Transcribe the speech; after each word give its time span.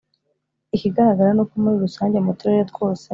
Ikigaragara 0.75 1.29
ni 1.35 1.41
uko 1.43 1.53
muri 1.61 1.75
rusange 1.85 2.17
mu 2.25 2.31
turere 2.39 2.63
twose 2.71 3.05